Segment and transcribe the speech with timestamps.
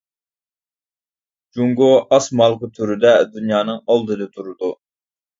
[1.57, 4.71] جۇڭگو ئاسما ھالقا تۈرىدە دۇنيانىڭ ئالدىدا تۈرىدۇ.